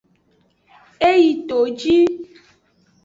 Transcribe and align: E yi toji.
E 1.09 1.11
yi 1.23 1.31
toji. 1.47 1.97